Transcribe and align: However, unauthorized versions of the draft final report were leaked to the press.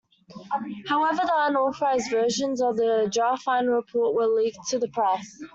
However, 0.87 1.21
unauthorized 1.31 2.09
versions 2.09 2.59
of 2.59 2.75
the 2.75 3.07
draft 3.13 3.43
final 3.43 3.75
report 3.75 4.15
were 4.15 4.25
leaked 4.25 4.57
to 4.69 4.79
the 4.79 4.89
press. 4.89 5.37